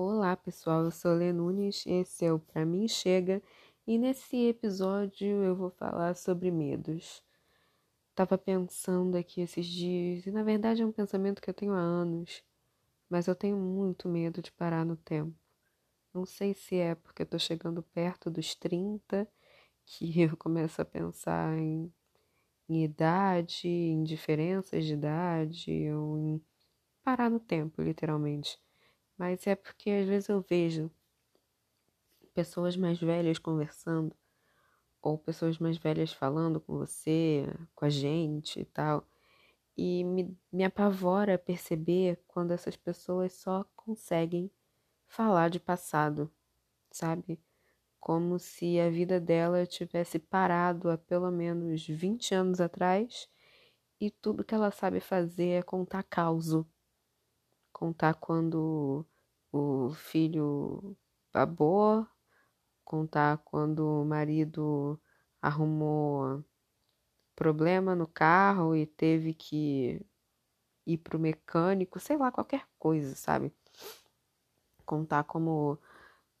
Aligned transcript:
Olá 0.00 0.36
pessoal, 0.36 0.84
eu 0.84 0.92
sou 0.92 1.12
Lê 1.12 1.32
Nunes, 1.32 1.84
esse 1.84 2.24
é 2.24 2.32
o 2.32 2.38
Pra 2.38 2.64
Mim 2.64 2.86
Chega 2.86 3.42
e 3.84 3.98
nesse 3.98 4.36
episódio 4.46 5.26
eu 5.42 5.56
vou 5.56 5.70
falar 5.70 6.14
sobre 6.14 6.52
medos. 6.52 7.20
Tava 8.14 8.38
pensando 8.38 9.16
aqui 9.16 9.40
esses 9.40 9.66
dias 9.66 10.24
e 10.24 10.30
na 10.30 10.44
verdade 10.44 10.82
é 10.82 10.86
um 10.86 10.92
pensamento 10.92 11.42
que 11.42 11.50
eu 11.50 11.54
tenho 11.54 11.72
há 11.72 11.80
anos, 11.80 12.44
mas 13.10 13.26
eu 13.26 13.34
tenho 13.34 13.56
muito 13.56 14.08
medo 14.08 14.40
de 14.40 14.52
parar 14.52 14.84
no 14.86 14.96
tempo. 14.96 15.36
Não 16.14 16.24
sei 16.24 16.54
se 16.54 16.76
é 16.76 16.94
porque 16.94 17.22
eu 17.22 17.26
tô 17.26 17.36
chegando 17.36 17.82
perto 17.82 18.30
dos 18.30 18.54
30 18.54 19.28
que 19.84 20.06
eu 20.22 20.36
começo 20.36 20.80
a 20.80 20.84
pensar 20.84 21.58
em, 21.58 21.92
em 22.68 22.84
idade, 22.84 23.66
em 23.66 24.04
diferenças 24.04 24.84
de 24.84 24.94
idade 24.94 25.90
ou 25.90 26.16
em 26.20 26.40
parar 27.02 27.28
no 27.28 27.40
tempo, 27.40 27.82
literalmente 27.82 28.60
mas 29.18 29.46
é 29.48 29.56
porque 29.56 29.90
às 29.90 30.06
vezes 30.06 30.28
eu 30.28 30.40
vejo 30.40 30.90
pessoas 32.32 32.76
mais 32.76 33.00
velhas 33.00 33.38
conversando, 33.38 34.14
ou 35.02 35.18
pessoas 35.18 35.58
mais 35.58 35.76
velhas 35.76 36.12
falando 36.12 36.60
com 36.60 36.78
você, 36.78 37.44
com 37.74 37.84
a 37.84 37.90
gente 37.90 38.60
e 38.60 38.64
tal, 38.64 39.04
e 39.76 40.04
me, 40.04 40.36
me 40.52 40.64
apavora 40.64 41.36
perceber 41.36 42.22
quando 42.28 42.52
essas 42.52 42.76
pessoas 42.76 43.32
só 43.32 43.64
conseguem 43.74 44.50
falar 45.08 45.50
de 45.50 45.58
passado, 45.58 46.30
sabe? 46.90 47.40
Como 48.00 48.38
se 48.38 48.78
a 48.78 48.88
vida 48.88 49.20
dela 49.20 49.66
tivesse 49.66 50.18
parado 50.18 50.90
há 50.90 50.96
pelo 50.98 51.30
menos 51.30 51.86
20 51.86 52.34
anos 52.34 52.60
atrás 52.60 53.28
e 54.00 54.10
tudo 54.10 54.44
que 54.44 54.54
ela 54.54 54.70
sabe 54.70 55.00
fazer 55.00 55.48
é 55.50 55.62
contar 55.62 56.04
causo 56.04 56.66
contar 57.78 58.14
quando 58.14 59.06
o 59.52 59.90
filho 59.94 60.96
babou, 61.32 62.06
contar 62.84 63.38
quando 63.38 64.02
o 64.02 64.04
marido 64.04 65.00
arrumou 65.40 66.44
problema 67.36 67.94
no 67.94 68.06
carro 68.06 68.74
e 68.74 68.86
teve 68.86 69.34
que 69.34 70.04
ir 70.86 70.98
pro 70.98 71.18
mecânico, 71.18 72.00
sei 72.00 72.16
lá, 72.16 72.32
qualquer 72.32 72.66
coisa, 72.78 73.14
sabe? 73.14 73.52
Contar 74.84 75.24
como 75.24 75.78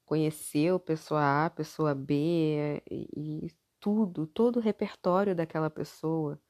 conheceu 0.04 0.80
pessoa 0.80 1.46
A, 1.46 1.50
pessoa 1.50 1.94
B 1.94 2.82
e, 2.90 3.46
e 3.46 3.52
tudo, 3.78 4.26
todo 4.26 4.56
o 4.56 4.60
repertório 4.60 5.36
daquela 5.36 5.70
pessoa. 5.70 6.40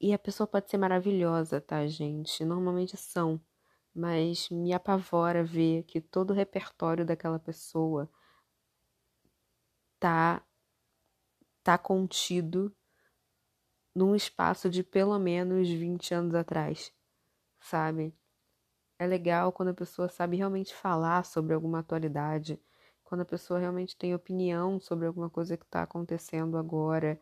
E 0.00 0.12
a 0.12 0.18
pessoa 0.18 0.46
pode 0.46 0.70
ser 0.70 0.78
maravilhosa, 0.78 1.60
tá, 1.60 1.86
gente? 1.86 2.44
Normalmente 2.44 2.96
são 2.96 3.40
mas 3.94 4.48
me 4.50 4.72
apavora 4.72 5.44
ver 5.44 5.84
que 5.84 6.00
todo 6.00 6.30
o 6.30 6.34
repertório 6.34 7.04
daquela 7.04 7.38
pessoa 7.38 8.10
tá 9.98 10.44
tá 11.62 11.78
contido 11.78 12.74
num 13.94 14.14
espaço 14.14 14.68
de 14.68 14.82
pelo 14.82 15.18
menos 15.18 15.68
20 15.68 16.12
anos 16.12 16.34
atrás, 16.34 16.92
sabe? 17.60 18.14
É 18.98 19.06
legal 19.06 19.52
quando 19.52 19.70
a 19.70 19.74
pessoa 19.74 20.08
sabe 20.08 20.36
realmente 20.36 20.74
falar 20.74 21.24
sobre 21.24 21.54
alguma 21.54 21.80
atualidade, 21.80 22.60
quando 23.04 23.22
a 23.22 23.24
pessoa 23.26 23.60
realmente 23.60 23.96
tem 23.96 24.14
opinião 24.14 24.80
sobre 24.80 25.06
alguma 25.06 25.30
coisa 25.30 25.56
que 25.56 25.64
está 25.64 25.82
acontecendo 25.82 26.56
agora, 26.58 27.20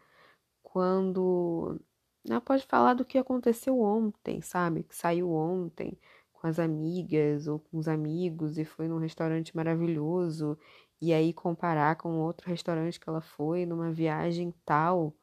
quando 0.62 1.80
ela 2.28 2.40
pode 2.40 2.66
falar 2.66 2.94
do 2.94 3.04
que 3.04 3.18
aconteceu 3.18 3.80
ontem, 3.80 4.42
sabe? 4.42 4.84
Que 4.84 4.96
saiu 4.96 5.30
ontem, 5.32 5.98
com 6.42 6.48
as 6.48 6.58
amigas 6.58 7.46
ou 7.46 7.60
com 7.60 7.78
os 7.78 7.86
amigos 7.86 8.58
e 8.58 8.64
foi 8.64 8.88
num 8.88 8.98
restaurante 8.98 9.54
maravilhoso 9.54 10.58
e 11.00 11.12
aí 11.12 11.32
comparar 11.32 11.94
com 11.94 12.18
outro 12.18 12.48
restaurante 12.48 12.98
que 12.98 13.08
ela 13.08 13.20
foi 13.20 13.64
numa 13.64 13.92
viagem 13.92 14.52
tal, 14.64 15.14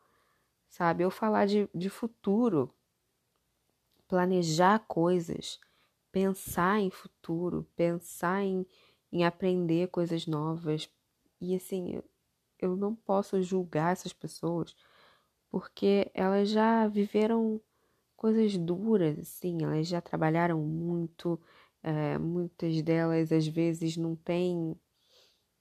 sabe? 0.69 1.03
Ou 1.03 1.11
falar 1.11 1.45
de, 1.45 1.69
de 1.75 1.89
futuro, 1.89 2.73
planejar 4.07 4.79
coisas, 4.87 5.59
pensar 6.09 6.79
em 6.79 6.89
futuro, 6.89 7.67
pensar 7.75 8.41
em, 8.41 8.65
em 9.11 9.25
aprender 9.25 9.89
coisas 9.89 10.25
novas. 10.25 10.89
E 11.41 11.53
assim, 11.53 11.95
eu, 11.95 12.03
eu 12.59 12.77
não 12.77 12.95
posso 12.95 13.41
julgar 13.41 13.91
essas 13.91 14.13
pessoas 14.13 14.73
porque 15.49 16.09
elas 16.13 16.49
já 16.49 16.87
viveram 16.87 17.59
coisas 18.19 18.57
duras, 18.57 19.17
assim, 19.17 19.63
elas 19.63 19.87
já 19.87 20.01
trabalharam 20.01 20.59
muito, 20.61 21.39
é, 21.81 22.17
muitas 22.17 22.81
delas 22.81 23.31
às 23.31 23.47
vezes 23.47 23.95
não 23.95 24.13
têm 24.13 24.75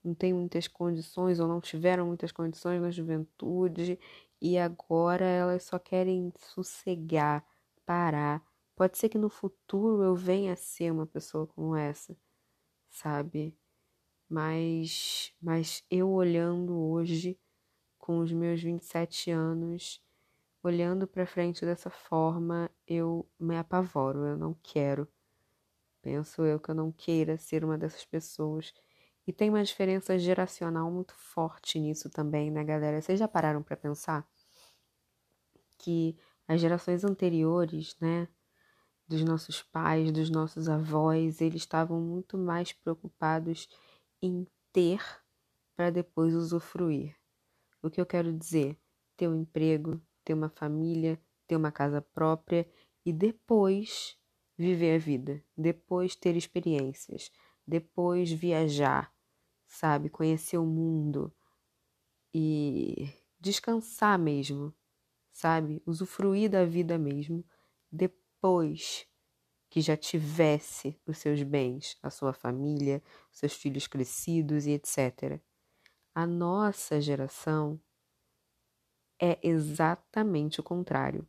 não 0.05 0.15
têm 0.15 0.33
muitas 0.35 0.67
condições 0.69 1.39
ou 1.41 1.47
não 1.49 1.61
tiveram 1.61 2.07
muitas 2.07 2.33
condições 2.33 2.81
na 2.81 2.91
juventude 2.91 3.99
e 4.41 4.59
agora 4.59 5.25
elas 5.25 5.65
só 5.65 5.79
querem 5.79 6.33
sossegar, 6.39 7.45
parar. 7.87 8.43
Pode 8.77 8.99
ser 8.99 9.09
que 9.09 9.19
no 9.19 9.29
futuro 9.31 10.03
eu 10.03 10.15
venha 10.17 10.55
a 10.55 10.57
ser 10.57 10.93
uma 10.93 11.07
pessoa 11.07 11.47
como 11.47 11.77
essa, 11.77 12.17
sabe? 12.91 13.57
Mas, 14.29 15.33
mas 15.41 15.85
eu 15.91 16.11
olhando 16.11 16.77
hoje, 16.79 17.39
com 17.99 18.21
os 18.21 18.33
meus 18.33 18.63
27 18.63 19.31
anos, 19.31 20.03
olhando 20.63 21.07
para 21.07 21.27
frente 21.27 21.65
dessa 21.65 21.91
forma, 21.91 22.71
eu 22.87 23.29
me 23.39 23.57
apavoro, 23.57 24.27
eu 24.27 24.37
não 24.37 24.55
quero. 24.63 25.09
Penso 26.03 26.43
eu 26.43 26.59
que 26.61 26.71
eu 26.71 26.75
não 26.75 26.93
queira 26.93 27.37
ser 27.37 27.65
uma 27.65 27.79
dessas 27.79 28.05
pessoas. 28.05 28.73
E 29.27 29.33
tem 29.33 29.51
uma 29.51 29.63
diferença 29.63 30.19
geracional 30.19 30.91
muito 30.91 31.15
forte 31.15 31.79
nisso 31.79 32.09
também, 32.09 32.51
né, 32.51 32.65
galera? 32.65 33.01
Vocês 33.01 33.19
já 33.19 33.29
pararam 33.29 33.63
para 33.63 33.77
pensar 33.77 34.27
que 35.79 36.17
as 36.47 36.61
gerações 36.61 37.05
anteriores, 37.05 37.97
né, 38.01 38.27
dos 39.07 39.23
nossos 39.23 39.63
pais, 39.63 40.11
dos 40.13 40.31
nossos 40.31 40.69
avós, 40.69 41.41
eles 41.41 41.63
estavam 41.63 42.01
muito 42.01 42.37
mais 42.37 42.73
preocupados 42.73 43.69
em 44.21 44.47
ter 44.73 45.01
para 45.77 45.91
depois 45.91 46.35
usufruir. 46.35 47.17
O 47.83 47.91
que 47.91 48.01
eu 48.01 48.07
quero 48.07 48.33
dizer? 48.33 48.79
Ter 49.17 49.29
um 49.29 49.43
emprego, 49.43 50.01
ter 50.29 50.35
uma 50.35 50.51
família, 50.51 51.19
ter 51.47 51.57
uma 51.57 51.73
casa 51.73 52.03
própria 52.03 52.71
e 53.03 53.15
depois 53.15 54.19
viver 54.59 54.97
a 54.97 54.99
vida, 54.99 55.43
depois 55.57 56.15
ter 56.15 56.37
experiências, 56.37 57.33
depois 57.67 58.31
viajar, 58.31 59.11
sabe, 59.67 60.11
conhecer 60.11 60.59
o 60.59 60.67
mundo 60.67 61.35
e 62.35 63.09
descansar 63.41 64.19
mesmo, 64.19 64.75
sabe, 65.33 65.83
usufruir 65.87 66.51
da 66.51 66.67
vida 66.67 66.99
mesmo 66.99 67.43
depois 67.91 69.07
que 69.71 69.81
já 69.81 69.97
tivesse 69.97 71.01
os 71.07 71.17
seus 71.17 71.43
bens, 71.43 71.97
a 72.03 72.11
sua 72.11 72.35
família, 72.35 73.03
seus 73.33 73.55
filhos 73.55 73.87
crescidos 73.87 74.67
e 74.67 74.73
etc. 74.73 75.41
A 76.15 76.27
nossa 76.27 77.01
geração 77.01 77.81
é 79.21 79.39
exatamente 79.43 80.61
o 80.61 80.63
contrário. 80.63 81.27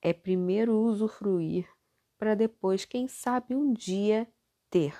É 0.00 0.12
primeiro 0.12 0.78
usufruir 0.78 1.68
para 2.18 2.34
depois, 2.34 2.84
quem 2.84 3.08
sabe, 3.08 3.54
um 3.54 3.72
dia 3.72 4.26
ter. 4.70 4.94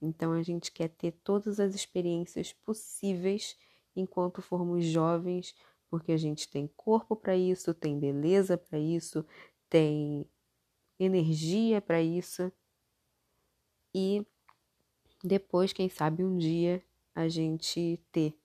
Então 0.00 0.32
a 0.32 0.42
gente 0.42 0.72
quer 0.72 0.88
ter 0.88 1.12
todas 1.22 1.60
as 1.60 1.74
experiências 1.74 2.52
possíveis 2.52 3.56
enquanto 3.94 4.42
formos 4.42 4.84
jovens, 4.84 5.54
porque 5.88 6.12
a 6.12 6.16
gente 6.16 6.48
tem 6.48 6.66
corpo 6.76 7.14
para 7.14 7.36
isso, 7.36 7.72
tem 7.74 7.98
beleza 7.98 8.56
para 8.56 8.78
isso, 8.78 9.24
tem 9.68 10.26
energia 10.98 11.80
para 11.80 12.02
isso. 12.02 12.50
E 13.94 14.26
depois, 15.22 15.72
quem 15.72 15.88
sabe, 15.88 16.24
um 16.24 16.36
dia 16.36 16.82
a 17.14 17.28
gente 17.28 18.00
ter 18.10 18.36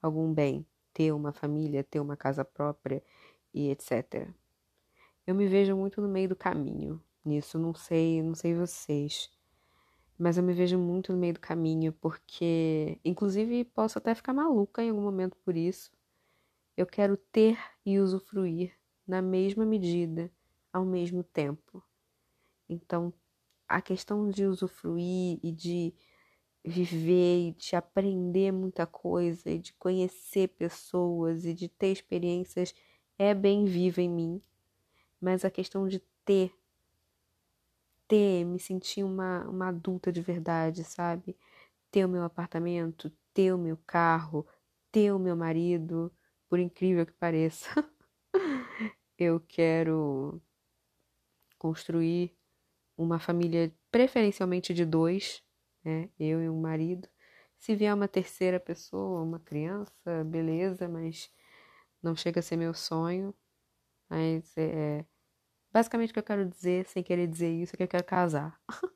algum 0.00 0.32
bem, 0.32 0.64
ter 0.92 1.12
uma 1.12 1.32
família, 1.32 1.84
ter 1.84 2.00
uma 2.00 2.16
casa 2.16 2.44
própria 2.44 3.02
e 3.52 3.70
etc. 3.70 4.28
Eu 5.26 5.34
me 5.34 5.46
vejo 5.46 5.76
muito 5.76 6.00
no 6.00 6.08
meio 6.08 6.28
do 6.28 6.36
caminho 6.36 7.02
nisso, 7.24 7.58
não 7.58 7.74
sei, 7.74 8.22
não 8.22 8.34
sei 8.34 8.54
vocês, 8.54 9.30
mas 10.18 10.36
eu 10.36 10.42
me 10.42 10.52
vejo 10.52 10.78
muito 10.78 11.12
no 11.12 11.18
meio 11.18 11.34
do 11.34 11.40
caminho 11.40 11.92
porque, 11.94 12.98
inclusive, 13.04 13.64
posso 13.64 13.98
até 13.98 14.14
ficar 14.14 14.32
maluca 14.32 14.82
em 14.82 14.90
algum 14.90 15.02
momento 15.02 15.36
por 15.38 15.56
isso. 15.56 15.90
Eu 16.76 16.86
quero 16.86 17.16
ter 17.16 17.58
e 17.84 17.98
usufruir 17.98 18.74
na 19.06 19.22
mesma 19.22 19.64
medida, 19.66 20.30
ao 20.72 20.84
mesmo 20.84 21.22
tempo. 21.22 21.82
Então, 22.68 23.12
a 23.68 23.80
questão 23.80 24.28
de 24.28 24.44
usufruir 24.44 25.38
e 25.42 25.52
de 25.52 25.94
viver 26.64 27.48
e 27.48 27.52
de 27.52 27.74
aprender 27.74 28.52
muita 28.52 28.86
coisa 28.86 29.50
e 29.50 29.58
de 29.58 29.72
conhecer 29.74 30.48
pessoas 30.48 31.44
e 31.44 31.54
de 31.54 31.68
ter 31.68 31.88
experiências 31.92 32.74
é 33.18 33.34
bem 33.34 33.64
viva 33.64 34.00
em 34.00 34.08
mim, 34.08 34.42
mas 35.20 35.44
a 35.44 35.50
questão 35.50 35.88
de 35.88 36.00
ter 36.24 36.54
ter, 38.10 38.44
me 38.44 38.58
sentir 38.58 39.04
uma, 39.04 39.48
uma 39.48 39.68
adulta 39.68 40.10
de 40.10 40.20
verdade, 40.20 40.82
sabe? 40.82 41.36
Ter 41.92 42.04
o 42.04 42.08
meu 42.08 42.24
apartamento, 42.24 43.12
ter 43.32 43.52
o 43.52 43.58
meu 43.58 43.76
carro, 43.86 44.44
ter 44.90 45.12
o 45.12 45.18
meu 45.18 45.36
marido, 45.36 46.12
por 46.48 46.58
incrível 46.58 47.06
que 47.06 47.12
pareça. 47.12 47.68
eu 49.16 49.38
quero 49.38 50.42
construir 51.56 52.34
uma 52.96 53.20
família 53.20 53.72
preferencialmente 53.92 54.74
de 54.74 54.84
dois, 54.84 55.40
né? 55.84 56.08
Eu 56.18 56.42
e 56.42 56.48
um 56.48 56.60
marido. 56.60 57.08
Se 57.58 57.74
vier 57.74 57.94
uma 57.94 58.08
terceira 58.08 58.58
pessoa, 58.60 59.22
uma 59.22 59.40
criança, 59.40 60.24
beleza, 60.26 60.88
mas 60.88 61.30
não 62.02 62.16
chega 62.16 62.40
a 62.40 62.42
ser 62.42 62.56
meu 62.56 62.74
sonho. 62.74 63.34
Mas 64.08 64.56
é, 64.58 65.04
basicamente 65.72 66.10
o 66.10 66.14
que 66.14 66.18
eu 66.20 66.24
quero 66.24 66.48
dizer, 66.48 66.86
sem 66.86 67.02
querer 67.02 67.26
dizer 67.28 67.50
isso, 67.50 67.74
é 67.74 67.78
que 67.78 67.82
eu 67.84 67.88
quero 67.88 68.04
casar. 68.04 68.60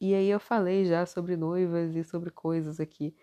e 0.00 0.14
aí 0.14 0.28
eu 0.28 0.40
falei 0.40 0.84
já 0.84 1.06
sobre 1.06 1.36
noivas 1.36 1.94
e 1.96 2.04
sobre 2.04 2.30
coisas 2.30 2.80
aqui, 2.80 3.16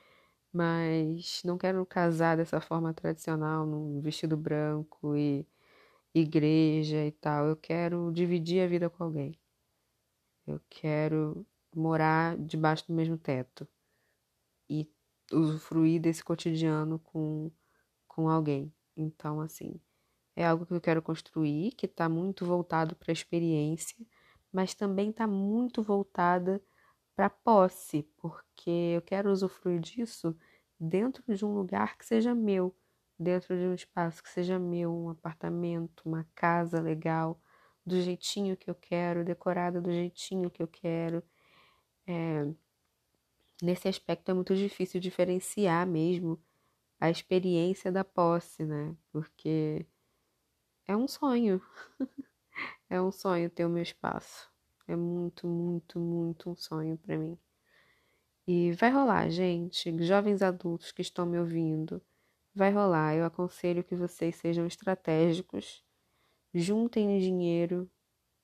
mas 0.54 1.42
não 1.46 1.58
quero 1.58 1.86
casar 1.86 2.38
dessa 2.38 2.62
forma 2.62 2.94
tradicional, 2.94 3.66
num 3.66 4.02
vestido 4.02 4.38
branco 4.38 5.16
e 5.16 5.48
igreja 6.14 7.06
e 7.06 7.12
tal. 7.12 7.48
Eu 7.48 7.56
quero 7.58 8.12
dividir 8.14 8.64
a 8.64 8.68
vida 8.68 8.90
com 8.90 9.04
alguém. 9.04 9.40
Eu 10.46 10.60
quero 10.70 11.46
morar 11.76 12.38
debaixo 12.38 12.88
do 12.88 12.94
mesmo 12.94 13.18
teto 13.18 13.68
e 14.70 14.90
usufruir 15.32 16.02
desse 16.02 16.24
cotidiano 16.24 17.00
com, 17.00 17.52
com 18.08 18.30
alguém. 18.30 18.74
Então, 18.96 19.42
assim, 19.42 19.80
é 20.36 20.46
algo 20.46 20.66
que 20.66 20.74
eu 20.74 20.82
quero 20.82 21.02
construir, 21.02 21.72
que 21.74 21.86
está 21.86 22.08
muito 22.10 22.46
voltado 22.46 22.96
para 22.96 23.12
a 23.12 23.14
experiência, 23.14 23.98
mas 24.52 24.74
também 24.74 25.10
está 25.10 25.28
muito 25.28 25.82
voltada 25.84 26.62
para 27.16 27.30
posse, 27.30 28.04
porque 28.18 28.70
eu 28.96 29.02
quero 29.02 29.32
usufruir 29.32 29.80
disso 29.80 30.36
dentro 30.80 31.24
de 31.34 31.46
um 31.46 31.54
lugar 31.54 31.98
que 31.98 32.06
seja 32.06 32.34
meu, 32.34 32.76
dentro 33.20 33.56
de 33.56 33.64
um 33.66 33.74
espaço 33.74 34.24
que 34.24 34.30
seja 34.30 34.58
meu, 34.58 34.92
um 34.92 35.10
apartamento, 35.10 36.02
uma 36.06 36.28
casa 36.34 36.82
legal, 36.82 37.40
do 37.86 38.00
jeitinho 38.02 38.58
que 38.58 38.70
eu 38.70 38.76
quero, 38.76 39.24
decorada 39.24 39.82
do 39.82 39.92
jeitinho 39.92 40.50
que 40.50 40.62
eu 40.62 40.68
quero. 40.68 41.24
É, 42.12 42.54
nesse 43.64 43.88
aspecto 43.88 44.30
é 44.30 44.34
muito 44.34 44.54
difícil 44.54 45.00
diferenciar 45.00 45.88
mesmo 45.88 46.38
a 47.00 47.10
experiência 47.10 47.90
da 47.90 48.04
posse, 48.04 48.66
né? 48.66 48.94
Porque 49.14 49.86
é 50.86 50.96
um 50.96 51.08
sonho. 51.08 51.62
é 52.90 53.02
um 53.02 53.12
sonho 53.14 53.50
ter 53.50 53.66
o 53.66 53.70
meu 53.70 53.82
espaço. 53.82 54.52
É 54.88 54.96
muito, 54.96 55.48
muito, 55.48 56.00
muito 56.00 56.50
um 56.50 56.56
sonho 56.56 56.98
para 56.98 57.18
mim. 57.18 57.38
E 58.46 58.74
vai 58.74 58.92
rolar, 58.92 59.30
gente, 59.30 60.04
jovens 60.04 60.42
adultos 60.42 60.92
que 60.92 61.02
estão 61.02 61.26
me 61.26 61.40
ouvindo, 61.40 62.02
vai 62.54 62.72
rolar. 62.74 63.16
Eu 63.16 63.24
aconselho 63.24 63.86
que 63.86 63.96
vocês 63.96 64.36
sejam 64.36 64.66
estratégicos, 64.68 65.82
juntem 66.54 67.20
dinheiro, 67.20 67.90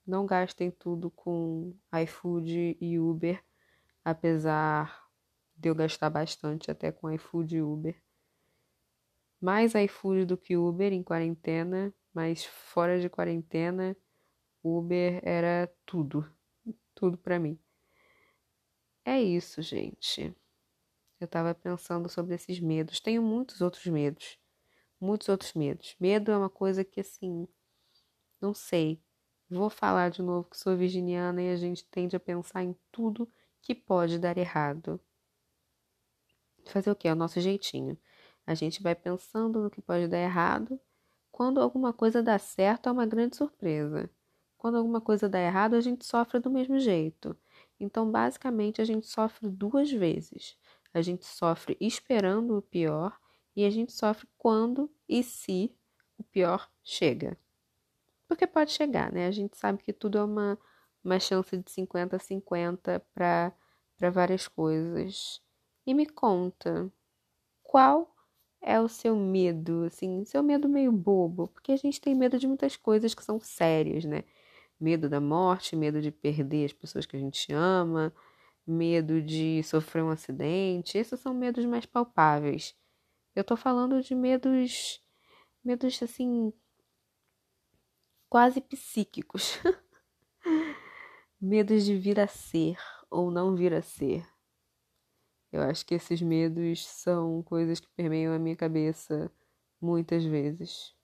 não 0.06 0.24
gastem 0.24 0.70
tudo 0.70 1.10
com 1.10 1.74
iFood 1.92 2.78
e 2.80 2.98
Uber, 2.98 3.44
apesar 4.10 5.08
de 5.56 5.68
eu 5.68 5.74
gastar 5.74 6.08
bastante 6.08 6.70
até 6.70 6.90
com 6.92 7.10
iFood 7.10 7.56
e 7.56 7.62
Uber. 7.62 8.02
Mais 9.40 9.74
iFood 9.74 10.24
do 10.24 10.36
que 10.36 10.56
Uber 10.56 10.92
em 10.92 11.02
quarentena, 11.02 11.92
mas 12.12 12.44
fora 12.44 13.00
de 13.00 13.08
quarentena, 13.08 13.96
Uber 14.62 15.20
era 15.22 15.72
tudo, 15.84 16.28
tudo 16.94 17.16
para 17.18 17.38
mim. 17.38 17.58
É 19.04 19.20
isso, 19.20 19.62
gente. 19.62 20.34
Eu 21.20 21.26
tava 21.26 21.54
pensando 21.54 22.08
sobre 22.08 22.34
esses 22.34 22.60
medos. 22.60 23.00
Tenho 23.00 23.22
muitos 23.22 23.60
outros 23.60 23.86
medos. 23.86 24.38
Muitos 25.00 25.28
outros 25.28 25.54
medos. 25.54 25.96
Medo 25.98 26.30
é 26.30 26.36
uma 26.36 26.50
coisa 26.50 26.84
que, 26.84 27.00
assim, 27.00 27.46
não 28.40 28.52
sei. 28.52 29.02
Vou 29.48 29.70
falar 29.70 30.10
de 30.10 30.22
novo 30.22 30.48
que 30.50 30.58
sou 30.58 30.76
virginiana 30.76 31.42
e 31.42 31.50
a 31.50 31.56
gente 31.56 31.84
tende 31.86 32.14
a 32.16 32.20
pensar 32.20 32.62
em 32.62 32.76
tudo 32.92 33.28
que 33.62 33.74
pode 33.74 34.18
dar 34.18 34.36
errado. 34.36 35.00
Fazer 36.66 36.90
o 36.90 36.96
que? 36.96 37.08
É 37.08 37.12
o 37.12 37.16
nosso 37.16 37.40
jeitinho. 37.40 37.98
A 38.46 38.54
gente 38.54 38.82
vai 38.82 38.94
pensando 38.94 39.60
no 39.60 39.70
que 39.70 39.82
pode 39.82 40.08
dar 40.08 40.18
errado. 40.18 40.80
Quando 41.30 41.60
alguma 41.60 41.92
coisa 41.92 42.22
dá 42.22 42.38
certo, 42.38 42.88
é 42.88 42.92
uma 42.92 43.06
grande 43.06 43.36
surpresa. 43.36 44.10
Quando 44.56 44.76
alguma 44.76 45.00
coisa 45.00 45.28
dá 45.28 45.40
errado, 45.40 45.74
a 45.74 45.80
gente 45.80 46.04
sofre 46.04 46.40
do 46.40 46.50
mesmo 46.50 46.78
jeito. 46.80 47.36
Então, 47.78 48.10
basicamente, 48.10 48.80
a 48.80 48.84
gente 48.84 49.06
sofre 49.06 49.48
duas 49.48 49.90
vezes. 49.90 50.56
A 50.92 51.00
gente 51.00 51.24
sofre 51.24 51.76
esperando 51.80 52.56
o 52.56 52.62
pior 52.62 53.18
e 53.54 53.64
a 53.64 53.70
gente 53.70 53.92
sofre 53.92 54.26
quando 54.36 54.90
e 55.08 55.22
se 55.22 55.72
o 56.16 56.24
pior 56.24 56.70
chega. 56.82 57.38
Porque 58.26 58.46
pode 58.46 58.72
chegar, 58.72 59.12
né? 59.12 59.26
A 59.26 59.30
gente 59.30 59.56
sabe 59.56 59.82
que 59.82 59.92
tudo 59.92 60.18
é 60.18 60.24
uma, 60.24 60.58
uma 61.08 61.18
chance 61.18 61.56
de 61.56 61.70
50 61.70 62.16
a 62.16 62.18
50 62.18 63.00
para 63.14 63.52
várias 64.12 64.46
coisas. 64.46 65.42
E 65.86 65.94
me 65.94 66.06
conta, 66.06 66.92
qual 67.62 68.14
é 68.60 68.78
o 68.80 68.88
seu 68.88 69.16
medo, 69.16 69.84
assim, 69.84 70.24
seu 70.24 70.42
medo 70.42 70.68
meio 70.68 70.92
bobo? 70.92 71.48
Porque 71.48 71.72
a 71.72 71.76
gente 71.76 72.00
tem 72.00 72.14
medo 72.14 72.38
de 72.38 72.46
muitas 72.46 72.76
coisas 72.76 73.14
que 73.14 73.24
são 73.24 73.40
sérias, 73.40 74.04
né? 74.04 74.24
Medo 74.80 75.08
da 75.08 75.20
morte, 75.20 75.74
medo 75.76 76.00
de 76.02 76.10
perder 76.12 76.66
as 76.66 76.72
pessoas 76.72 77.06
que 77.06 77.16
a 77.16 77.20
gente 77.20 77.52
ama, 77.52 78.12
medo 78.66 79.22
de 79.22 79.62
sofrer 79.64 80.04
um 80.04 80.10
acidente. 80.10 80.98
Esses 80.98 81.18
são 81.20 81.34
medos 81.34 81.64
mais 81.64 81.86
palpáveis. 81.86 82.76
Eu 83.34 83.44
tô 83.44 83.56
falando 83.56 84.02
de 84.02 84.14
medos, 84.14 85.02
medos 85.64 86.02
assim, 86.02 86.52
quase 88.28 88.60
psíquicos. 88.60 89.58
medos 91.40 91.84
de 91.84 91.96
vir 91.96 92.18
a 92.18 92.26
ser 92.26 92.76
ou 93.10 93.30
não 93.30 93.54
vir 93.54 93.72
a 93.72 93.80
ser. 93.80 94.26
Eu 95.52 95.62
acho 95.62 95.86
que 95.86 95.94
esses 95.94 96.20
medos 96.20 96.86
são 96.86 97.42
coisas 97.42 97.80
que 97.80 97.88
permeiam 97.96 98.34
a 98.34 98.38
minha 98.38 98.56
cabeça 98.56 99.30
muitas 99.80 100.24
vezes. 100.24 100.94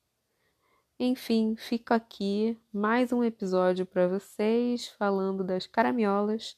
Enfim, 0.98 1.56
fico 1.56 1.94
aqui 1.94 2.58
mais 2.72 3.12
um 3.12 3.22
episódio 3.24 3.86
para 3.86 4.06
vocês 4.06 4.88
falando 4.88 5.42
das 5.42 5.66
caramiolas 5.66 6.56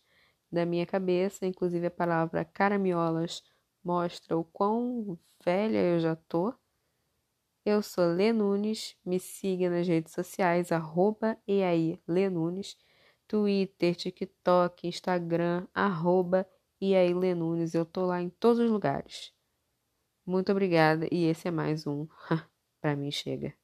da 0.51 0.65
minha 0.65 0.87
cabeça, 0.87 1.47
inclusive 1.47 1.87
a 1.87 1.91
palavra 1.91 2.45
caramiolas 2.45 3.43
mostra 3.85 4.37
o 4.37 4.45
quão 4.45 5.19
velha 5.45 5.79
eu 5.79 6.01
já 6.01 6.17
tô. 6.17 6.53
Eu 7.65 7.83
sou 7.83 8.05
Lê 8.07 8.33
Nunes, 8.33 8.97
me 9.05 9.19
siga 9.19 9.69
nas 9.69 9.87
redes 9.87 10.13
sociais, 10.13 10.73
arroba 10.73 11.37
e 11.47 11.63
aí 11.63 12.01
Lê 12.07 12.31
Nunes, 12.31 12.77
Twitter, 13.29 13.95
TikTok, 13.95 14.87
Instagram, 14.87 15.67
arroba 15.75 16.47
e 16.81 16.95
aí, 16.95 17.15
Lê 17.15 17.35
Nunes, 17.35 17.75
eu 17.75 17.87
tô 17.87 18.05
lá 18.05 18.21
em 18.21 18.29
todos 18.29 18.59
os 18.59 18.71
lugares. 18.71 19.33
Muito 20.27 20.53
obrigada 20.53 21.09
e 21.11 21.25
esse 21.25 21.49
é 21.49 21.51
mais 21.51 21.87
um. 21.87 22.07
pra 22.81 22.95
mim 22.95 23.11
chega. 23.11 23.55